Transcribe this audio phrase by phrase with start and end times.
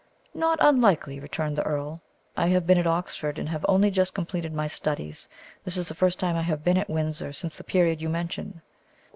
[0.33, 2.01] "Not unlikely," returned the earl.
[2.35, 5.29] "I have been at Oxford, and have only just completed my studies.
[5.63, 8.63] This is the first time I have been at Windsor since the period you mention."